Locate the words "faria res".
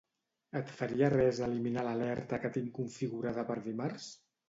0.77-1.43